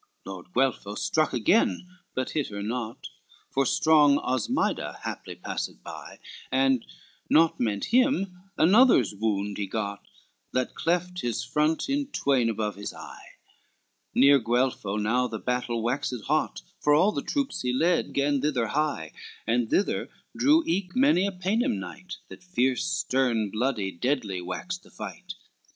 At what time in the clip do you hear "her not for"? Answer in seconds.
2.47-3.67